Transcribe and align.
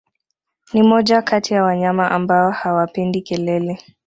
Ni 0.73 0.83
moja 0.83 1.21
kati 1.21 1.53
ya 1.53 1.63
wanyama 1.63 2.11
ambao 2.11 2.51
hawapendi 2.51 3.21
kelele 3.21 3.79